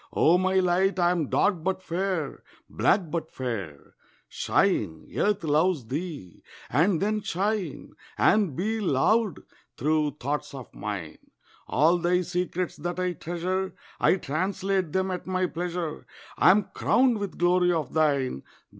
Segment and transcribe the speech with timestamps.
[0.13, 3.93] O my light, I am dark but fair, Black but fair.
[4.27, 6.41] Shine, Earth loves thee!
[6.71, 9.41] And then shine And be loved
[9.77, 11.19] through thoughts of mine.
[11.67, 16.07] All thy secrets that I treasure I translate them at my pleasure.
[16.35, 18.41] I am crowned with glory of thine.